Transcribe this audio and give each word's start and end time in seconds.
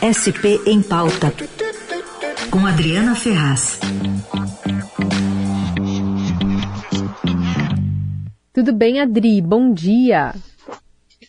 SP 0.00 0.56
em 0.66 0.82
Pauta, 0.82 1.30
com 2.50 2.66
Adriana 2.66 3.14
Ferraz. 3.14 3.78
Tudo 8.50 8.72
bem, 8.72 8.98
Adri? 8.98 9.42
Bom 9.42 9.74
dia. 9.74 10.34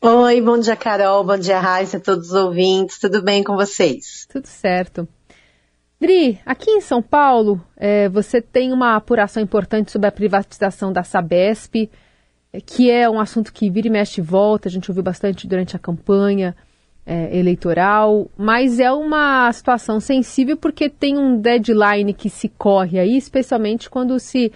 Oi, 0.02 0.39
bom 0.39 0.57
dia, 0.57 0.78
Carol. 0.78 1.21
Bom 1.26 1.38
dia, 1.38 1.60
Raíssa, 1.60 1.99
todos 1.99 2.29
os 2.29 2.34
ouvintes. 2.34 2.97
Tudo 2.97 3.21
bem 3.21 3.44
com 3.44 3.58
vocês? 3.58 4.26
Tudo 4.31 4.46
certo. 4.47 5.06
Dri, 5.99 6.40
aqui 6.46 6.72
em 6.72 6.79
São 6.79 7.01
Paulo, 7.01 7.62
é, 7.76 8.08
você 8.08 8.42
tem 8.42 8.72
uma 8.72 8.96
apuração 8.96 9.44
importante 9.44 9.92
sobre 9.92 10.08
a 10.08 10.12
privatização 10.13 10.94
da 10.94 11.03
Sabesp, 11.03 11.90
é, 12.53 12.62
que 12.62 12.90
é 12.90 13.10
um 13.10 13.19
assunto 13.19 13.51
que 13.51 13.69
vira 13.69 13.88
e 13.88 13.92
mexe 13.92 14.22
e 14.22 14.24
volta, 14.24 14.69
a 14.69 14.72
gente 14.72 14.90
ouviu 14.90 15.03
bastante 15.03 15.46
durante 15.46 15.76
a 15.76 15.79
campanha 15.79 16.55
é, 17.05 17.38
eleitoral, 17.38 18.30
mas 18.38 18.80
é 18.80 18.91
uma 18.91 19.52
situação 19.52 20.00
sensível 20.00 20.55
porque 20.55 20.90
tem 20.90 21.18
um 21.18 21.40
deadline 21.40 22.14
que 22.14 22.30
se 22.30 22.48
corre 22.50 23.00
aí, 23.00 23.18
especialmente 23.18 23.90
quando 23.90 24.20
se 24.20 24.52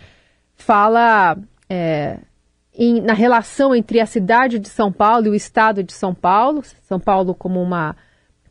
fala 0.55 1.37
é, 1.69 2.19
em, 2.73 3.01
na 3.01 3.13
relação 3.13 3.73
entre 3.73 3.99
a 3.99 4.05
cidade 4.05 4.59
de 4.59 4.69
São 4.69 4.91
Paulo 4.91 5.27
e 5.27 5.29
o 5.29 5.35
estado 5.35 5.83
de 5.83 5.93
São 5.93 6.13
Paulo, 6.13 6.61
São 6.83 6.99
Paulo 6.99 7.33
como 7.33 7.61
uma 7.61 7.95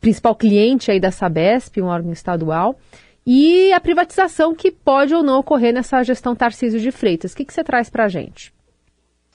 principal 0.01 0.35
cliente 0.35 0.91
aí 0.91 0.99
da 0.99 1.09
Sabesp, 1.09 1.81
um 1.81 1.87
órgão 1.87 2.11
estadual, 2.11 2.77
e 3.25 3.73
a 3.73 3.79
privatização 3.79 4.53
que 4.53 4.71
pode 4.71 5.15
ou 5.15 5.23
não 5.23 5.39
ocorrer 5.39 5.73
nessa 5.73 6.03
gestão 6.03 6.35
Tarcísio 6.35 6.79
de 6.79 6.91
Freitas. 6.91 7.33
O 7.33 7.35
que, 7.35 7.45
que 7.45 7.53
você 7.53 7.63
traz 7.63 7.89
para 7.89 8.05
a 8.05 8.07
gente? 8.07 8.53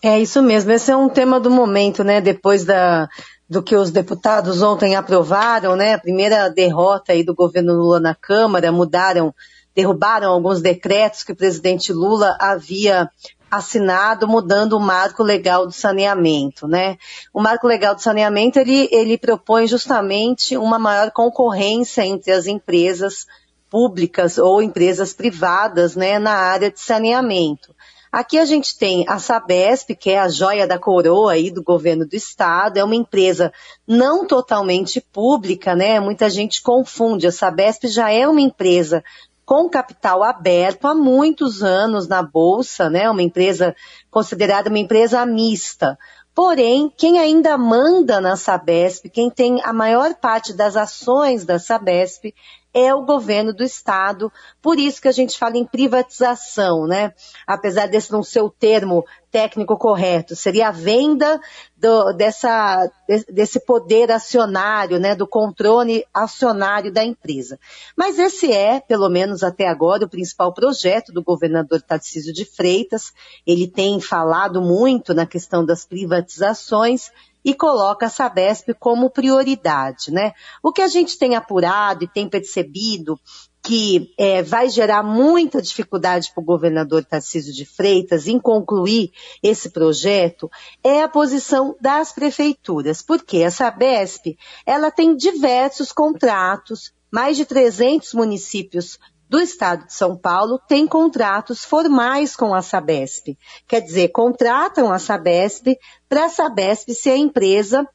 É 0.03 0.19
isso 0.19 0.41
mesmo, 0.43 0.71
esse 0.71 0.91
é 0.91 0.97
um 0.97 1.09
tema 1.09 1.41
do 1.41 1.51
momento, 1.51 2.05
né? 2.05 2.21
Depois 2.21 2.65
da, 2.65 3.09
do 3.51 3.61
que 3.61 3.75
os 3.75 3.91
deputados 3.91 4.63
ontem 4.63 4.95
aprovaram, 4.95 5.75
né? 5.75 5.95
A 5.95 5.99
primeira 5.99 6.49
derrota 6.49 7.13
aí 7.13 7.25
do 7.25 7.35
governo 7.35 7.75
Lula 7.75 7.99
na 7.99 8.15
Câmara, 8.15 8.71
mudaram, 8.71 9.35
derrubaram 9.75 10.31
alguns 10.31 10.63
decretos 10.63 11.25
que 11.25 11.33
o 11.33 11.37
presidente 11.37 11.93
Lula 11.93 12.37
havia 12.41 13.11
assinado 13.51 14.29
mudando 14.29 14.75
o 14.75 14.81
marco 14.81 15.25
legal 15.25 15.67
do 15.67 15.73
saneamento, 15.73 16.69
né? 16.69 16.97
O 17.35 17.43
marco 17.43 17.67
legal 17.67 17.97
do 17.97 18.01
saneamento 18.01 18.61
ele, 18.61 18.89
ele 18.93 19.19
propõe 19.19 19.67
justamente 19.67 20.57
uma 20.57 20.79
maior 20.79 21.11
concorrência 21.11 22.07
entre 22.07 22.31
as 22.31 22.47
empresas 22.47 23.27
públicas 23.69 24.39
ou 24.39 24.63
empresas 24.63 25.13
privadas, 25.13 25.97
né, 25.97 26.21
na 26.21 26.35
área 26.35 26.71
de 26.71 26.79
saneamento. 26.79 27.75
Aqui 28.13 28.39
a 28.39 28.45
gente 28.45 28.77
tem 28.77 29.05
a 29.09 29.21
Sabesp, 29.21 29.95
que 29.95 30.11
é 30.11 30.19
a 30.19 30.29
joia 30.29 30.67
da 30.67 30.79
coroa 30.79 31.33
aí 31.33 31.49
do 31.49 31.63
governo 31.63 32.05
do 32.05 32.15
estado, 32.15 32.77
é 32.77 32.83
uma 32.83 32.97
empresa 32.97 33.53
não 33.87 34.27
totalmente 34.27 35.01
pública, 35.01 35.77
né? 35.77 36.01
Muita 36.01 36.29
gente 36.29 36.61
confunde. 36.61 37.29
A 37.29 37.33
Sabesp 37.33 37.87
já 37.87 38.11
é 38.11 38.27
uma 38.27 38.41
empresa 38.41 39.05
com 39.47 39.69
capital 39.69 40.25
aberto 40.25 40.87
há 40.87 40.95
muitos 40.95 41.63
anos 41.63 42.09
na 42.09 42.21
bolsa, 42.21 42.91
né? 42.91 43.09
Uma 43.09 43.23
empresa 43.23 43.77
considerada 44.11 44.69
uma 44.69 44.79
empresa 44.79 45.25
mista. 45.25 45.97
Porém, 46.35 46.93
quem 46.97 47.19
ainda 47.19 47.57
manda 47.57 48.21
na 48.21 48.35
Sabesp, 48.35 49.09
quem 49.09 49.31
tem 49.31 49.61
a 49.63 49.73
maior 49.73 50.15
parte 50.15 50.53
das 50.53 50.77
ações 50.77 51.45
da 51.45 51.59
Sabesp 51.59 52.35
é 52.73 52.95
o 52.95 53.05
governo 53.05 53.53
do 53.53 53.63
estado. 53.63 54.33
Por 54.63 54.79
isso 54.79 55.01
que 55.01 55.09
a 55.09 55.13
gente 55.13 55.39
fala 55.39 55.57
em 55.57 55.65
privatização, 55.65 56.87
né? 56.87 57.13
Apesar 57.47 57.87
desse 57.87 58.13
não 58.13 58.23
ser 58.23 58.41
o 58.41 58.51
termo 58.51 59.05
técnico 59.31 59.77
correto, 59.77 60.35
seria 60.35 60.69
a 60.69 60.73
venda 60.73 61.41
do, 61.77 62.13
dessa, 62.13 62.91
desse 63.29 63.61
poder 63.61 64.11
acionário, 64.11 64.99
né, 64.99 65.15
do 65.15 65.27
controle 65.27 66.05
acionário 66.13 66.93
da 66.93 67.05
empresa. 67.05 67.59
Mas 67.97 68.19
esse 68.19 68.53
é, 68.53 68.81
pelo 68.81 69.09
menos 69.09 69.45
até 69.45 69.69
agora, 69.69 70.05
o 70.05 70.09
principal 70.09 70.53
projeto 70.53 71.13
do 71.13 71.23
governador 71.23 71.81
Tarcísio 71.81 72.33
de 72.33 72.45
Freitas. 72.45 73.13
Ele 73.47 73.69
tem 73.69 74.01
falado 74.01 74.61
muito 74.61 75.15
na 75.15 75.27
questão 75.27 75.65
das 75.65 75.85
privatizações 75.85 77.11
e 77.45 77.55
coloca 77.55 78.07
a 78.07 78.11
Sabesp 78.11 78.75
como 78.79 79.11
prioridade, 79.11 80.11
né? 80.11 80.33
O 80.63 80.73
que 80.73 80.83
a 80.83 80.89
gente 80.89 81.19
tem 81.19 81.35
apurado 81.35 82.05
e 82.05 82.09
tem 82.09 82.29
percebido 82.29 83.19
que 83.63 84.15
é, 84.17 84.43
vai 84.43 84.69
gerar 84.71 85.03
muita 85.03 85.61
dificuldade 85.61 86.31
para 86.33 86.41
o 86.41 86.45
governador 86.45 87.05
Tarcísio 87.05 87.53
de 87.53 87.65
Freitas 87.65 88.27
em 88.27 88.39
concluir 88.39 89.13
esse 89.43 89.71
projeto 89.71 90.51
é 90.83 91.03
a 91.03 91.09
posição 91.09 91.77
das 91.81 92.13
prefeituras, 92.13 93.03
porque 93.03 93.43
a 93.43 93.51
Sabesp 93.51 94.37
ela 94.65 94.91
tem 94.91 95.15
diversos 95.15 95.93
contratos, 95.93 96.93
mais 97.11 97.37
de 97.37 97.45
300 97.45 98.15
municípios 98.15 98.99
do 99.31 99.39
Estado 99.39 99.87
de 99.87 99.95
São 99.95 100.17
Paulo 100.17 100.59
têm 100.59 100.89
contratos 100.89 101.65
formais 101.65 102.35
com 102.35 102.53
a 102.53 102.61
Sabesp. 102.61 103.39
Quer 103.69 103.81
dizer, 103.81 104.09
contratam 104.09 104.93
a 104.93 104.99
Sabesp 104.99 105.79
para 106.09 106.25
a 106.25 106.29
Sabesp 106.29 106.93
ser 106.93 107.11
a 107.11 107.17
empresa 107.17 107.89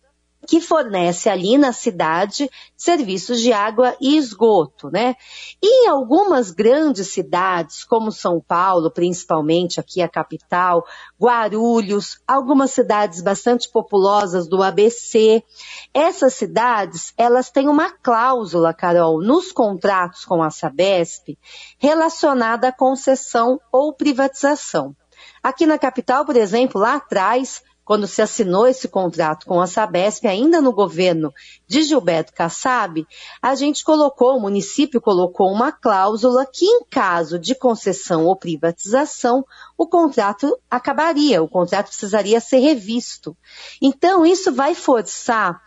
que 0.47 0.61
fornece 0.61 1.29
ali 1.29 1.57
na 1.57 1.73
cidade 1.73 2.49
serviços 2.75 3.39
de 3.39 3.51
água 3.51 3.95
e 3.99 4.17
esgoto, 4.17 4.89
né? 4.89 5.15
E 5.61 5.85
em 5.85 5.87
algumas 5.87 6.51
grandes 6.51 7.07
cidades, 7.07 7.83
como 7.83 8.11
São 8.11 8.39
Paulo, 8.39 8.91
principalmente 8.91 9.79
aqui 9.79 10.01
a 10.01 10.09
capital, 10.09 10.85
Guarulhos, 11.19 12.19
algumas 12.27 12.71
cidades 12.71 13.21
bastante 13.21 13.69
populosas 13.71 14.47
do 14.47 14.61
ABC, 14.61 15.43
essas 15.93 16.33
cidades, 16.33 17.13
elas 17.17 17.49
têm 17.49 17.67
uma 17.67 17.91
cláusula, 17.91 18.73
Carol, 18.73 19.21
nos 19.21 19.51
contratos 19.51 20.25
com 20.25 20.43
a 20.43 20.49
Sabesp 20.49 21.37
relacionada 21.77 22.67
à 22.67 22.71
concessão 22.71 23.59
ou 23.71 23.93
privatização. 23.93 24.95
Aqui 25.41 25.65
na 25.65 25.77
capital, 25.77 26.25
por 26.25 26.35
exemplo, 26.35 26.81
lá 26.81 26.95
atrás, 26.95 27.61
quando 27.85 28.07
se 28.07 28.21
assinou 28.21 28.67
esse 28.67 28.87
contrato 28.87 29.45
com 29.45 29.61
a 29.61 29.67
Sabesp, 29.67 30.25
ainda 30.25 30.59
no 30.59 30.73
governo 30.73 31.31
de 31.67 31.83
Gilberto 31.83 32.33
Kassab, 32.33 33.07
a 33.39 33.53
gente 33.53 33.83
colocou, 33.83 34.35
o 34.35 34.41
município 34.41 34.99
colocou 34.99 35.51
uma 35.51 35.71
cláusula 35.71 36.47
que, 36.51 36.65
em 36.65 36.83
caso 36.89 37.37
de 37.37 37.53
concessão 37.53 38.25
ou 38.25 38.35
privatização, 38.35 39.45
o 39.77 39.87
contrato 39.87 40.57
acabaria, 40.69 41.43
o 41.43 41.47
contrato 41.47 41.87
precisaria 41.87 42.39
ser 42.39 42.57
revisto. 42.57 43.37
Então, 43.79 44.25
isso 44.25 44.51
vai 44.51 44.73
forçar 44.73 45.61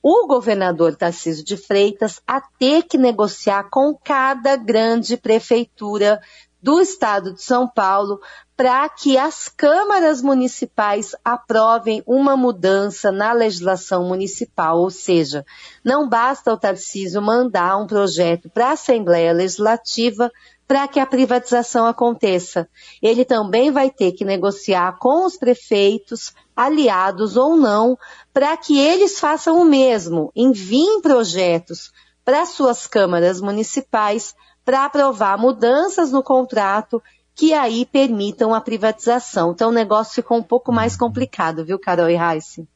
o 0.00 0.26
governador 0.26 0.94
Tarcísio 0.94 1.44
de 1.44 1.56
Freitas 1.56 2.20
a 2.26 2.40
ter 2.40 2.84
que 2.84 2.96
negociar 2.96 3.70
com 3.70 3.94
cada 3.96 4.54
grande 4.54 5.16
prefeitura 5.16 6.20
do 6.62 6.80
estado 6.80 7.34
de 7.34 7.42
São 7.42 7.68
Paulo 7.68 8.20
para 8.56 8.88
que 8.88 9.18
as 9.18 9.48
câmaras 9.48 10.22
municipais 10.22 11.14
aprovem 11.24 12.02
uma 12.06 12.36
mudança 12.36 13.10
na 13.10 13.32
legislação 13.32 14.04
municipal, 14.04 14.78
ou 14.78 14.90
seja, 14.90 15.44
não 15.84 16.08
basta 16.08 16.52
o 16.52 16.56
Tarcísio 16.56 17.20
mandar 17.20 17.76
um 17.76 17.86
projeto 17.86 18.48
para 18.48 18.68
a 18.68 18.72
Assembleia 18.72 19.32
Legislativa 19.32 20.30
para 20.68 20.86
que 20.86 21.00
a 21.00 21.06
privatização 21.06 21.84
aconteça. 21.84 22.68
Ele 23.02 23.24
também 23.24 23.70
vai 23.70 23.90
ter 23.90 24.12
que 24.12 24.24
negociar 24.24 24.98
com 24.98 25.26
os 25.26 25.36
prefeitos, 25.36 26.32
aliados 26.56 27.36
ou 27.36 27.56
não, 27.56 27.98
para 28.32 28.56
que 28.56 28.78
eles 28.78 29.18
façam 29.18 29.60
o 29.60 29.64
mesmo, 29.64 30.30
enviem 30.34 31.00
projetos 31.00 31.92
para 32.24 32.46
suas 32.46 32.86
câmaras 32.86 33.40
municipais 33.40 34.34
para 34.64 34.84
aprovar 34.84 35.36
mudanças 35.36 36.10
no 36.10 36.22
contrato 36.22 37.02
que 37.34 37.52
aí 37.52 37.84
permitam 37.84 38.54
a 38.54 38.60
privatização. 38.60 39.52
Então 39.52 39.70
o 39.70 39.74
negócio 39.74 40.14
ficou 40.14 40.38
um 40.38 40.42
pouco 40.42 40.72
mais 40.72 40.96
complicado, 40.96 41.64
viu, 41.64 41.78
Carol 41.78 42.08
e 42.08 42.16
Raíssa? 42.16 42.66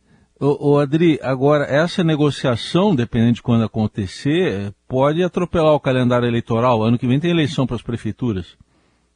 Ô, 0.40 0.70
ô, 0.70 0.78
Adri, 0.78 1.18
agora, 1.20 1.64
essa 1.64 2.04
negociação, 2.04 2.94
dependendo 2.94 3.34
de 3.34 3.42
quando 3.42 3.64
acontecer, 3.64 4.72
pode 4.86 5.22
atropelar 5.22 5.74
o 5.74 5.80
calendário 5.80 6.28
eleitoral. 6.28 6.82
Ano 6.82 6.96
que 6.96 7.08
vem 7.08 7.18
tem 7.18 7.30
eleição 7.30 7.66
para 7.66 7.74
as 7.74 7.82
prefeituras. 7.82 8.56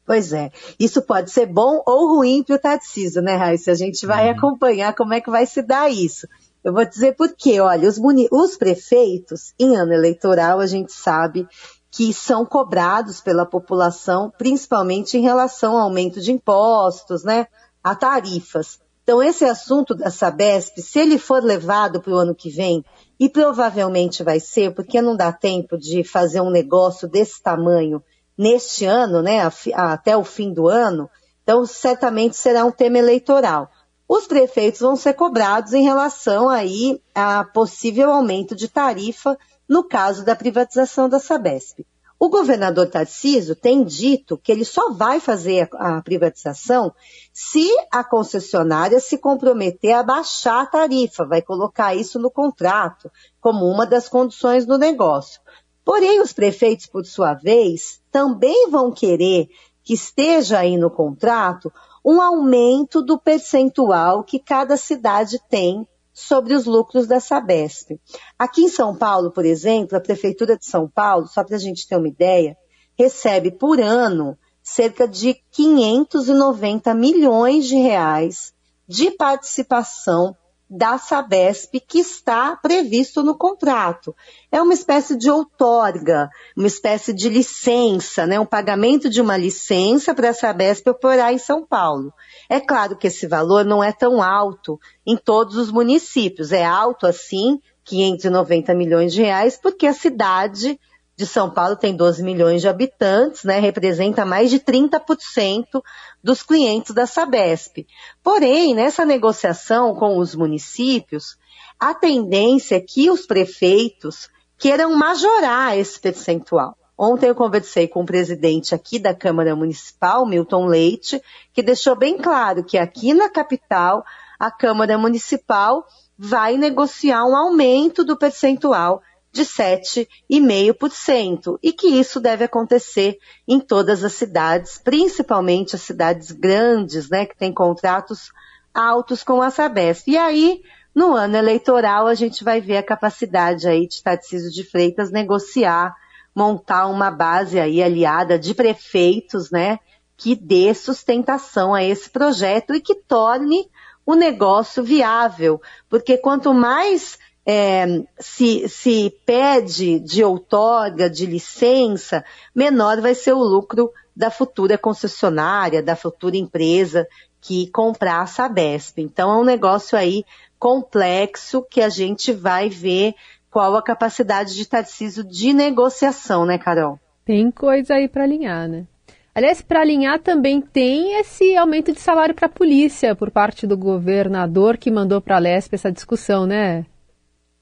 Pois 0.04 0.32
é. 0.32 0.50
Isso 0.80 1.00
pode 1.00 1.30
ser 1.30 1.46
bom 1.46 1.80
ou 1.86 2.16
ruim 2.16 2.42
para 2.42 2.56
o 2.56 2.58
Tarcísio, 2.58 3.22
né, 3.22 3.36
Raíssa? 3.36 3.70
A 3.70 3.76
gente 3.76 4.04
vai 4.04 4.26
uhum. 4.26 4.36
acompanhar 4.36 4.94
como 4.94 5.14
é 5.14 5.20
que 5.20 5.30
vai 5.30 5.46
se 5.46 5.62
dar 5.62 5.88
isso. 5.88 6.26
Eu 6.64 6.72
vou 6.72 6.84
dizer 6.84 7.14
por 7.14 7.32
quê. 7.36 7.60
Olha, 7.60 7.88
os, 7.88 8.00
os 8.32 8.56
prefeitos, 8.56 9.54
em 9.60 9.76
ano 9.76 9.92
eleitoral, 9.92 10.58
a 10.58 10.66
gente 10.66 10.92
sabe 10.92 11.46
que 11.94 12.12
são 12.14 12.46
cobrados 12.46 13.20
pela 13.20 13.44
população, 13.44 14.32
principalmente 14.38 15.18
em 15.18 15.20
relação 15.20 15.76
ao 15.76 15.82
aumento 15.82 16.22
de 16.22 16.32
impostos, 16.32 17.22
né, 17.22 17.46
a 17.84 17.94
tarifas. 17.94 18.80
Então, 19.02 19.22
esse 19.22 19.44
assunto 19.44 19.94
da 19.94 20.10
Sabesp, 20.10 20.80
se 20.80 20.98
ele 20.98 21.18
for 21.18 21.42
levado 21.42 22.00
para 22.00 22.12
o 22.14 22.16
ano 22.16 22.34
que 22.34 22.48
vem, 22.48 22.82
e 23.20 23.28
provavelmente 23.28 24.22
vai 24.22 24.40
ser, 24.40 24.74
porque 24.74 25.02
não 25.02 25.14
dá 25.14 25.32
tempo 25.32 25.76
de 25.76 26.02
fazer 26.02 26.40
um 26.40 26.50
negócio 26.50 27.06
desse 27.06 27.42
tamanho 27.42 28.02
neste 28.38 28.86
ano, 28.86 29.20
né, 29.20 29.40
até 29.74 30.16
o 30.16 30.24
fim 30.24 30.50
do 30.52 30.68
ano, 30.68 31.10
então 31.42 31.66
certamente 31.66 32.36
será 32.36 32.64
um 32.64 32.72
tema 32.72 32.96
eleitoral. 32.96 33.68
os 34.08 34.26
prefeitos 34.26 34.80
vão 34.80 34.94
ser 34.94 35.14
cobrados 35.14 35.72
em 35.72 35.82
relação 35.82 36.48
aí 36.48 37.00
a 37.14 37.44
possível 37.44 38.10
aumento 38.10 38.54
de 38.54 38.68
tarifa 38.68 39.38
no 39.68 39.84
caso 39.84 40.24
da 40.24 40.36
privatização 40.36 41.08
da 41.08 41.18
Sabesp. 41.18 41.84
O 42.18 42.28
governador 42.28 42.88
Tarciso 42.88 43.56
tem 43.56 43.82
dito 43.82 44.38
que 44.38 44.52
ele 44.52 44.64
só 44.64 44.92
vai 44.92 45.18
fazer 45.18 45.68
a, 45.72 46.00
privatização 46.00 46.94
se 47.32 47.68
a 47.90 48.04
concessionária 48.04 49.00
se 49.00 49.18
comprometer 49.18 49.92
a 49.92 50.04
baixar 50.04 50.62
a 50.62 50.66
tarifa, 50.66 51.26
vai 51.26 51.42
colocar 51.42 51.96
isso 51.96 52.20
no 52.20 52.30
contrato 52.30 53.10
como 53.40 53.66
uma 53.66 53.84
das 53.84 54.08
condições 54.08 54.64
do 54.64 54.78
negócio. 54.78 55.40
Porém, 55.84 56.20
os 56.20 56.32
prefeitos, 56.32 56.86
por 56.86 57.04
sua 57.04 57.34
vez, 57.34 58.00
também 58.12 58.70
vão 58.70 58.92
querer 58.92 59.48
que 59.82 59.94
esteja 59.94 60.60
aí 60.60 60.76
no 60.76 60.92
contrato 60.92 61.72
um 62.04 62.20
aumento 62.22 63.02
do 63.02 63.18
percentual 63.18 64.22
que 64.22 64.38
cada 64.38 64.76
cidade 64.76 65.40
tem 65.48 65.84
sobre 66.12 66.54
os 66.54 66.66
lucros 66.66 67.06
da 67.06 67.20
Sabesp. 67.20 67.98
Aqui 68.38 68.62
em 68.62 68.68
São 68.68 68.94
Paulo, 68.94 69.30
por 69.30 69.44
exemplo, 69.44 69.96
a 69.96 70.00
Prefeitura 70.00 70.56
de 70.56 70.66
São 70.66 70.88
Paulo, 70.88 71.26
só 71.26 71.42
para 71.42 71.56
a 71.56 71.60
gente 71.60 71.86
ter 71.88 71.96
uma 71.96 72.08
ideia, 72.08 72.56
recebe 72.98 73.50
por 73.50 73.80
ano 73.80 74.36
cerca 74.62 75.08
de 75.08 75.34
590 75.50 76.94
milhões 76.94 77.66
de 77.66 77.76
reais 77.76 78.52
de 78.86 79.10
participação 79.10 80.36
da 80.74 80.96
Sabesp 80.96 81.78
que 81.86 81.98
está 81.98 82.56
previsto 82.56 83.22
no 83.22 83.36
contrato. 83.36 84.16
É 84.50 84.60
uma 84.62 84.72
espécie 84.72 85.14
de 85.14 85.30
outorga, 85.30 86.30
uma 86.56 86.66
espécie 86.66 87.12
de 87.12 87.28
licença, 87.28 88.26
né? 88.26 88.40
um 88.40 88.46
pagamento 88.46 89.10
de 89.10 89.20
uma 89.20 89.36
licença 89.36 90.14
para 90.14 90.30
a 90.30 90.34
Sabesp 90.34 90.88
operar 90.88 91.30
em 91.30 91.36
São 91.36 91.66
Paulo. 91.66 92.10
É 92.48 92.58
claro 92.58 92.96
que 92.96 93.08
esse 93.08 93.26
valor 93.26 93.66
não 93.66 93.84
é 93.84 93.92
tão 93.92 94.22
alto 94.22 94.80
em 95.06 95.14
todos 95.14 95.58
os 95.58 95.70
municípios, 95.70 96.52
é 96.52 96.64
alto 96.64 97.06
assim, 97.06 97.60
590 97.84 98.74
milhões 98.74 99.12
de 99.12 99.20
reais, 99.20 99.58
porque 99.62 99.86
a 99.86 99.92
cidade 99.92 100.80
de 101.22 101.26
São 101.26 101.48
Paulo 101.48 101.76
tem 101.76 101.94
12 101.94 102.20
milhões 102.24 102.60
de 102.60 102.68
habitantes, 102.68 103.44
né, 103.44 103.60
representa 103.60 104.24
mais 104.24 104.50
de 104.50 104.58
30% 104.58 105.80
dos 106.22 106.42
clientes 106.42 106.92
da 106.92 107.06
Sabesp. 107.06 107.86
Porém, 108.24 108.74
nessa 108.74 109.04
negociação 109.04 109.94
com 109.94 110.18
os 110.18 110.34
municípios, 110.34 111.36
a 111.78 111.94
tendência 111.94 112.74
é 112.74 112.80
que 112.80 113.08
os 113.08 113.24
prefeitos 113.24 114.28
queiram 114.58 114.96
majorar 114.96 115.78
esse 115.78 116.00
percentual. 116.00 116.76
Ontem 116.98 117.28
eu 117.28 117.36
conversei 117.36 117.86
com 117.86 118.02
o 118.02 118.06
presidente 118.06 118.74
aqui 118.74 118.98
da 118.98 119.14
Câmara 119.14 119.54
Municipal, 119.54 120.26
Milton 120.26 120.66
Leite, 120.66 121.22
que 121.52 121.62
deixou 121.62 121.94
bem 121.94 122.18
claro 122.18 122.64
que 122.64 122.76
aqui 122.76 123.14
na 123.14 123.30
capital, 123.30 124.04
a 124.40 124.50
Câmara 124.50 124.98
Municipal 124.98 125.86
vai 126.18 126.56
negociar 126.56 127.24
um 127.24 127.36
aumento 127.36 128.04
do 128.04 128.16
percentual 128.16 129.00
de 129.32 129.44
7,5%, 129.44 131.58
e 131.62 131.72
que 131.72 131.86
isso 131.88 132.20
deve 132.20 132.44
acontecer 132.44 133.18
em 133.48 133.58
todas 133.58 134.04
as 134.04 134.12
cidades, 134.12 134.78
principalmente 134.78 135.74
as 135.74 135.80
cidades 135.80 136.30
grandes, 136.30 137.08
né, 137.08 137.24
que 137.24 137.34
têm 137.36 137.50
contratos 137.52 138.30
altos 138.74 139.22
com 139.22 139.40
a 139.40 139.48
Sabesp. 139.50 140.10
E 140.10 140.18
aí, 140.18 140.60
no 140.94 141.14
ano 141.14 141.36
eleitoral, 141.36 142.06
a 142.06 142.14
gente 142.14 142.44
vai 142.44 142.60
ver 142.60 142.76
a 142.76 142.82
capacidade 142.82 143.66
aí 143.66 143.88
de 143.88 144.02
Tarcísio 144.02 144.50
de 144.50 144.64
Freitas 144.64 145.10
negociar, 145.10 145.96
montar 146.34 146.86
uma 146.86 147.10
base 147.10 147.58
aí 147.58 147.82
aliada 147.82 148.38
de 148.38 148.54
prefeitos, 148.54 149.50
né, 149.50 149.78
que 150.16 150.36
dê 150.36 150.74
sustentação 150.74 151.74
a 151.74 151.82
esse 151.82 152.10
projeto 152.10 152.74
e 152.74 152.82
que 152.82 152.94
torne 152.94 153.66
o 154.04 154.14
negócio 154.14 154.84
viável, 154.84 155.58
porque 155.88 156.18
quanto 156.18 156.52
mais 156.52 157.18
é, 157.44 158.02
se, 158.18 158.68
se 158.68 159.14
pede 159.26 159.98
de 159.98 160.22
outorga, 160.22 161.10
de 161.10 161.26
licença, 161.26 162.24
menor 162.54 163.00
vai 163.00 163.14
ser 163.14 163.32
o 163.32 163.42
lucro 163.42 163.92
da 164.14 164.30
futura 164.30 164.78
concessionária, 164.78 165.82
da 165.82 165.96
futura 165.96 166.36
empresa 166.36 167.06
que 167.40 167.68
comprar 167.70 168.20
a 168.20 168.26
Sabesp. 168.26 168.98
Então 168.98 169.30
é 169.32 169.40
um 169.40 169.44
negócio 169.44 169.98
aí 169.98 170.24
complexo 170.58 171.66
que 171.68 171.80
a 171.80 171.88
gente 171.88 172.32
vai 172.32 172.68
ver 172.68 173.14
qual 173.50 173.76
a 173.76 173.82
capacidade 173.82 174.54
de 174.54 174.66
Tarcísio 174.66 175.24
de 175.24 175.52
negociação, 175.52 176.46
né, 176.46 176.56
Carol? 176.56 176.98
Tem 177.24 177.50
coisa 177.50 177.94
aí 177.94 178.08
para 178.08 178.24
alinhar, 178.24 178.68
né? 178.68 178.86
Aliás, 179.34 179.62
para 179.62 179.80
alinhar 179.80 180.20
também 180.20 180.60
tem 180.60 181.18
esse 181.18 181.56
aumento 181.56 181.92
de 181.92 182.00
salário 182.00 182.34
para 182.34 182.46
a 182.46 182.50
polícia 182.50 183.14
por 183.14 183.30
parte 183.30 183.66
do 183.66 183.76
governador 183.76 184.76
que 184.76 184.90
mandou 184.90 185.20
para 185.20 185.36
a 185.36 185.38
Lesp 185.38 185.74
essa 185.74 185.90
discussão, 185.90 186.46
né? 186.46 186.84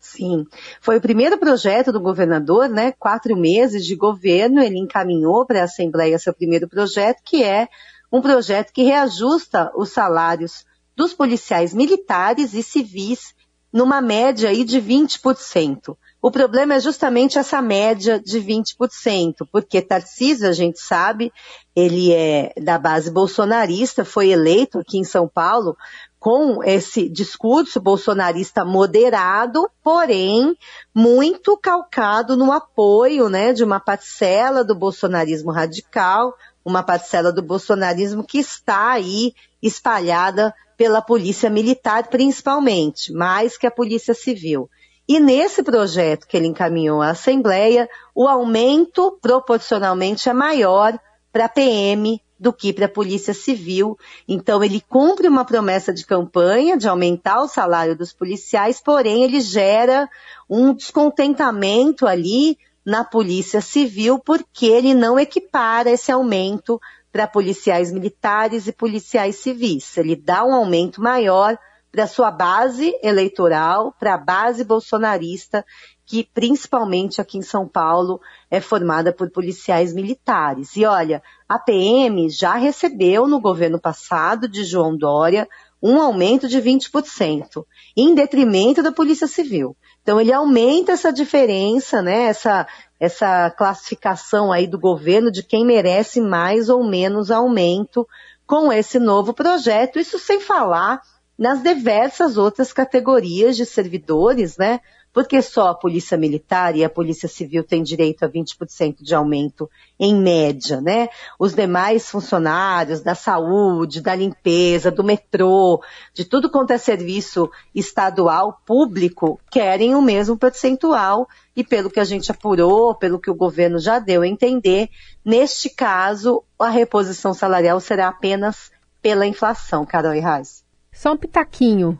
Sim, 0.00 0.46
foi 0.80 0.96
o 0.96 1.00
primeiro 1.00 1.36
projeto 1.36 1.92
do 1.92 2.00
governador, 2.00 2.70
né? 2.70 2.90
Quatro 2.92 3.36
meses 3.36 3.84
de 3.84 3.94
governo, 3.94 4.62
ele 4.62 4.78
encaminhou 4.78 5.44
para 5.44 5.60
a 5.60 5.64
Assembleia 5.64 6.18
seu 6.18 6.32
primeiro 6.32 6.66
projeto, 6.66 7.20
que 7.22 7.44
é 7.44 7.68
um 8.10 8.22
projeto 8.22 8.72
que 8.72 8.82
reajusta 8.82 9.70
os 9.76 9.90
salários 9.90 10.64
dos 10.96 11.12
policiais 11.12 11.74
militares 11.74 12.54
e 12.54 12.62
civis 12.62 13.34
numa 13.70 14.00
média 14.00 14.48
aí 14.48 14.64
de 14.64 14.80
20%. 14.80 15.94
O 16.22 16.30
problema 16.30 16.74
é 16.74 16.80
justamente 16.80 17.38
essa 17.38 17.62
média 17.62 18.20
de 18.20 18.40
20%, 18.40 19.46
porque 19.50 19.80
Tarcísio, 19.80 20.48
a 20.48 20.52
gente 20.52 20.80
sabe, 20.80 21.32
ele 21.74 22.12
é 22.12 22.52
da 22.60 22.78
base 22.78 23.10
bolsonarista, 23.10 24.04
foi 24.04 24.30
eleito 24.30 24.78
aqui 24.78 24.98
em 24.98 25.04
São 25.04 25.28
Paulo 25.28 25.76
com 26.20 26.62
esse 26.62 27.08
discurso 27.08 27.80
bolsonarista 27.80 28.62
moderado, 28.62 29.66
porém 29.82 30.54
muito 30.94 31.56
calcado 31.56 32.36
no 32.36 32.52
apoio 32.52 33.30
né, 33.30 33.54
de 33.54 33.64
uma 33.64 33.80
parcela 33.80 34.62
do 34.62 34.74
bolsonarismo 34.74 35.50
radical, 35.50 36.34
uma 36.62 36.82
parcela 36.82 37.32
do 37.32 37.40
bolsonarismo 37.40 38.22
que 38.22 38.38
está 38.38 38.90
aí 38.90 39.32
espalhada 39.62 40.54
pela 40.76 41.00
polícia 41.00 41.48
militar 41.48 42.08
principalmente, 42.08 43.14
mais 43.14 43.56
que 43.56 43.66
a 43.66 43.70
polícia 43.70 44.12
civil. 44.12 44.68
E 45.08 45.18
nesse 45.18 45.62
projeto 45.62 46.26
que 46.26 46.36
ele 46.36 46.48
encaminhou 46.48 47.00
à 47.00 47.10
Assembleia, 47.10 47.88
o 48.14 48.28
aumento 48.28 49.18
proporcionalmente 49.22 50.28
é 50.28 50.34
maior 50.34 50.98
para 51.32 51.46
a 51.46 51.48
PM 51.48 52.20
do 52.40 52.54
que 52.54 52.72
para 52.72 52.86
a 52.86 52.88
Polícia 52.88 53.34
Civil. 53.34 53.98
Então, 54.26 54.64
ele 54.64 54.80
cumpre 54.80 55.28
uma 55.28 55.44
promessa 55.44 55.92
de 55.92 56.06
campanha 56.06 56.78
de 56.78 56.88
aumentar 56.88 57.42
o 57.42 57.48
salário 57.48 57.94
dos 57.94 58.14
policiais, 58.14 58.80
porém, 58.82 59.22
ele 59.22 59.42
gera 59.42 60.08
um 60.48 60.72
descontentamento 60.72 62.06
ali 62.06 62.56
na 62.84 63.04
Polícia 63.04 63.60
Civil, 63.60 64.18
porque 64.18 64.64
ele 64.64 64.94
não 64.94 65.20
equipara 65.20 65.90
esse 65.90 66.10
aumento 66.10 66.80
para 67.12 67.26
policiais 67.26 67.92
militares 67.92 68.66
e 68.66 68.72
policiais 68.72 69.36
civis. 69.36 69.98
Ele 69.98 70.16
dá 70.16 70.42
um 70.42 70.54
aumento 70.54 71.02
maior 71.02 71.58
para 71.92 72.06
sua 72.06 72.30
base 72.30 72.96
eleitoral, 73.02 73.92
para 73.98 74.14
a 74.14 74.18
base 74.18 74.64
bolsonarista, 74.64 75.64
que 76.10 76.28
principalmente 76.34 77.20
aqui 77.20 77.38
em 77.38 77.42
São 77.42 77.68
Paulo 77.68 78.20
é 78.50 78.60
formada 78.60 79.12
por 79.12 79.30
policiais 79.30 79.94
militares. 79.94 80.74
E 80.74 80.84
olha, 80.84 81.22
a 81.48 81.56
PM 81.56 82.28
já 82.28 82.56
recebeu 82.56 83.28
no 83.28 83.40
governo 83.40 83.80
passado 83.80 84.48
de 84.48 84.64
João 84.64 84.96
Dória 84.96 85.48
um 85.80 86.00
aumento 86.00 86.48
de 86.48 86.60
20%, 86.60 87.64
em 87.96 88.12
detrimento 88.12 88.82
da 88.82 88.90
Polícia 88.90 89.28
Civil. 89.28 89.76
Então 90.02 90.20
ele 90.20 90.32
aumenta 90.32 90.90
essa 90.90 91.12
diferença, 91.12 92.02
né, 92.02 92.24
essa, 92.24 92.66
essa 92.98 93.48
classificação 93.50 94.50
aí 94.50 94.66
do 94.66 94.80
governo 94.80 95.30
de 95.30 95.44
quem 95.44 95.64
merece 95.64 96.20
mais 96.20 96.68
ou 96.68 96.82
menos 96.82 97.30
aumento 97.30 98.04
com 98.44 98.72
esse 98.72 98.98
novo 98.98 99.32
projeto, 99.32 100.00
isso 100.00 100.18
sem 100.18 100.40
falar 100.40 101.00
nas 101.38 101.62
diversas 101.62 102.36
outras 102.36 102.72
categorias 102.72 103.56
de 103.56 103.64
servidores, 103.64 104.56
né, 104.58 104.80
porque 105.12 105.42
só 105.42 105.68
a 105.68 105.74
Polícia 105.74 106.16
Militar 106.16 106.76
e 106.76 106.84
a 106.84 106.90
Polícia 106.90 107.28
Civil 107.28 107.64
têm 107.64 107.82
direito 107.82 108.24
a 108.24 108.28
20% 108.28 109.02
de 109.02 109.14
aumento 109.14 109.68
em 109.98 110.14
média, 110.14 110.80
né? 110.80 111.08
Os 111.38 111.54
demais 111.54 112.08
funcionários 112.08 113.00
da 113.00 113.14
saúde, 113.14 114.00
da 114.00 114.14
limpeza, 114.14 114.90
do 114.90 115.02
metrô, 115.02 115.82
de 116.14 116.24
tudo 116.24 116.50
quanto 116.50 116.72
é 116.72 116.78
serviço 116.78 117.50
estadual, 117.74 118.60
público, 118.64 119.40
querem 119.50 119.94
o 119.94 120.02
mesmo 120.02 120.36
percentual 120.36 121.28
e 121.56 121.64
pelo 121.64 121.90
que 121.90 122.00
a 122.00 122.04
gente 122.04 122.30
apurou, 122.30 122.94
pelo 122.94 123.18
que 123.18 123.30
o 123.30 123.34
governo 123.34 123.78
já 123.78 123.98
deu 123.98 124.22
a 124.22 124.28
entender, 124.28 124.88
neste 125.24 125.68
caso, 125.68 126.44
a 126.58 126.68
reposição 126.68 127.34
salarial 127.34 127.80
será 127.80 128.08
apenas 128.08 128.70
pela 129.02 129.26
inflação, 129.26 129.84
Carol 129.84 130.14
e 130.14 130.20
Reis. 130.20 130.62
Só 130.92 131.12
um 131.12 131.16
pitaquinho 131.16 131.98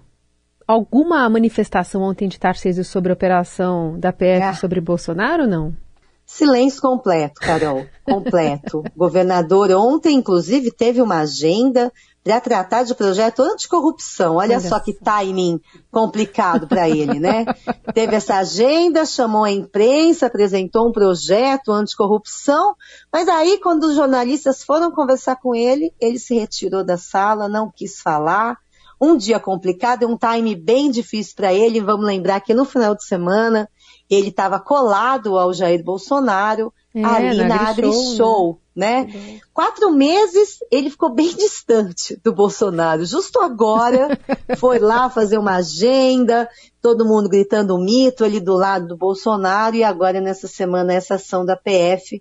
alguma 0.70 1.28
manifestação 1.28 2.02
ontem 2.02 2.28
de 2.28 2.38
Tarcísio 2.38 2.84
sobre 2.84 3.10
a 3.10 3.14
operação 3.14 3.98
da 3.98 4.12
PF 4.12 4.42
é. 4.42 4.52
sobre 4.54 4.80
Bolsonaro 4.80 5.42
ou 5.42 5.48
não? 5.48 5.76
Silêncio 6.24 6.80
completo, 6.80 7.40
Carol. 7.40 7.86
Completo. 8.04 8.78
o 8.78 8.84
governador 8.96 9.72
ontem, 9.72 10.14
inclusive, 10.14 10.70
teve 10.70 11.02
uma 11.02 11.18
agenda 11.18 11.92
para 12.22 12.40
tratar 12.40 12.84
de 12.84 12.94
projeto 12.94 13.42
anticorrupção. 13.42 14.36
Olha 14.36 14.58
Olha 14.58 14.60
só 14.60 14.78
que 14.78 14.92
timing 14.92 15.60
complicado 15.90 16.68
para 16.68 16.88
ele, 16.88 17.18
né? 17.18 17.46
Teve 17.92 18.14
essa 18.14 18.36
agenda, 18.36 19.04
chamou 19.04 19.42
a 19.42 19.50
imprensa, 19.50 20.26
apresentou 20.26 20.88
um 20.88 20.92
projeto 20.92 21.72
anticorrupção, 21.72 22.76
mas 23.12 23.26
aí 23.28 23.58
quando 23.58 23.84
os 23.84 23.96
jornalistas 23.96 24.62
foram 24.62 24.92
conversar 24.92 25.34
com 25.34 25.52
ele, 25.52 25.92
ele 26.00 26.18
se 26.20 26.34
retirou 26.34 26.84
da 26.84 26.96
sala, 26.96 27.48
não 27.48 27.72
quis 27.74 28.00
falar. 28.00 28.56
Um 29.00 29.16
dia 29.16 29.40
complicado, 29.40 30.06
um 30.06 30.16
time 30.16 30.54
bem 30.54 30.90
difícil 30.90 31.34
para 31.34 31.54
ele. 31.54 31.80
Vamos 31.80 32.04
lembrar 32.04 32.40
que 32.40 32.52
no 32.52 32.64
final 32.64 32.94
de 32.94 33.04
semana 33.04 33.68
ele 34.10 34.28
estava 34.28 34.58
colado 34.58 35.38
ao 35.38 35.52
Jair 35.54 35.82
Bolsonaro 35.82 36.72
é, 36.94 37.04
ali 37.04 37.44
na, 37.44 37.70
Agri 37.70 37.92
Show, 37.92 38.16
Show 38.16 38.60
né? 38.74 39.04
né? 39.04 39.40
Quatro 39.54 39.90
meses 39.92 40.58
ele 40.70 40.90
ficou 40.90 41.14
bem 41.14 41.32
distante 41.36 42.20
do 42.22 42.34
Bolsonaro. 42.34 43.04
Justo 43.04 43.40
agora 43.40 44.18
foi 44.58 44.78
lá 44.78 45.08
fazer 45.08 45.38
uma 45.38 45.56
agenda, 45.56 46.48
todo 46.82 47.06
mundo 47.06 47.28
gritando 47.28 47.78
mito 47.78 48.24
ali 48.24 48.40
do 48.40 48.54
lado 48.54 48.88
do 48.88 48.96
Bolsonaro 48.96 49.76
e 49.76 49.84
agora 49.84 50.20
nessa 50.20 50.48
semana 50.48 50.92
essa 50.92 51.14
ação 51.14 51.44
da 51.44 51.56
PF 51.56 52.20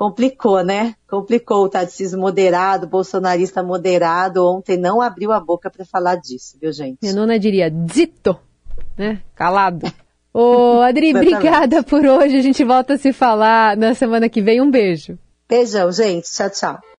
complicou, 0.00 0.64
né? 0.64 0.94
Complicou 1.06 1.62
o 1.62 1.68
Tarcísio 1.68 2.18
moderado, 2.18 2.86
bolsonarista 2.86 3.62
moderado, 3.62 4.48
ontem 4.48 4.78
não 4.78 5.02
abriu 5.02 5.30
a 5.30 5.38
boca 5.38 5.68
para 5.68 5.84
falar 5.84 6.16
disso, 6.16 6.56
viu, 6.58 6.72
gente? 6.72 6.96
Minha 7.02 7.12
nona 7.12 7.38
diria, 7.38 7.70
dito, 7.70 8.34
né? 8.96 9.20
Calado. 9.34 9.92
Ô, 10.32 10.80
Adri, 10.80 11.14
obrigada 11.14 11.82
por 11.82 12.06
hoje. 12.06 12.38
A 12.38 12.40
gente 12.40 12.64
volta 12.64 12.94
a 12.94 12.98
se 12.98 13.12
falar 13.12 13.76
na 13.76 13.92
semana 13.92 14.26
que 14.30 14.40
vem. 14.40 14.62
Um 14.62 14.70
beijo. 14.70 15.18
Beijão, 15.46 15.92
gente. 15.92 16.32
Tchau, 16.32 16.48
tchau. 16.48 16.80